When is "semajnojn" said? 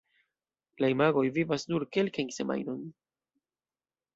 2.39-2.83